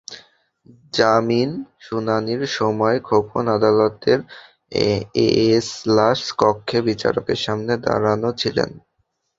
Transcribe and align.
জামিন 0.93 1.49
শুনানির 1.79 2.41
সময় 2.57 2.97
খোকন 2.99 3.45
আদালতের 3.49 4.19
এজলাস 5.47 6.21
কক্ষে 6.39 6.79
বিচারকের 6.87 7.39
সামনে 7.45 7.73
দাঁড়ানো 7.85 8.29
ছিলেন। 8.41 8.69